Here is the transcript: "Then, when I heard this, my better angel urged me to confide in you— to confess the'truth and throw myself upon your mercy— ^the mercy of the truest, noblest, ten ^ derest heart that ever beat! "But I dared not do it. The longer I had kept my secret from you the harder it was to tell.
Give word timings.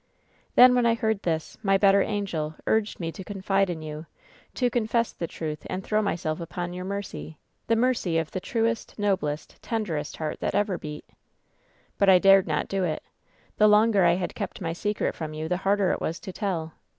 "Then, 0.55 0.73
when 0.73 0.87
I 0.87 0.95
heard 0.95 1.21
this, 1.21 1.59
my 1.61 1.77
better 1.77 2.01
angel 2.01 2.55
urged 2.65 2.99
me 2.99 3.11
to 3.11 3.23
confide 3.23 3.69
in 3.69 3.83
you— 3.83 4.07
to 4.55 4.71
confess 4.71 5.13
the'truth 5.13 5.67
and 5.69 5.83
throw 5.83 6.01
myself 6.01 6.39
upon 6.39 6.73
your 6.73 6.85
mercy— 6.85 7.37
^the 7.69 7.77
mercy 7.77 8.17
of 8.17 8.31
the 8.31 8.39
truest, 8.39 8.97
noblest, 8.97 9.61
ten 9.61 9.85
^ 9.85 9.87
derest 9.87 10.17
heart 10.17 10.39
that 10.39 10.55
ever 10.55 10.79
beat! 10.79 11.05
"But 11.99 12.09
I 12.09 12.17
dared 12.17 12.47
not 12.47 12.67
do 12.67 12.83
it. 12.83 13.03
The 13.57 13.67
longer 13.67 14.03
I 14.03 14.15
had 14.15 14.33
kept 14.33 14.59
my 14.59 14.73
secret 14.73 15.13
from 15.13 15.35
you 15.35 15.47
the 15.47 15.57
harder 15.57 15.91
it 15.91 16.01
was 16.01 16.19
to 16.21 16.33
tell. 16.33 16.73